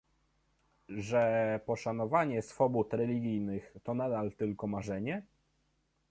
Że 0.89 1.59
poszanowanie 1.65 2.41
swobód 2.41 2.93
religijnych 2.93 3.73
to 3.83 3.93
nadal 3.93 4.31
tylko 4.31 4.67
marzenie? 4.67 5.23